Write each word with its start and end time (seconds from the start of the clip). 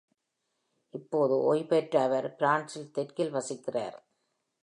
இப்போது 0.93 1.33
ஓய்வு 1.41 1.65
பெற்ற 1.65 2.01
அவர் 2.01 2.35
பிரான்சின் 2.35 2.91
தெற்கில் 2.91 3.33
வசிக்கிறார். 3.33 3.97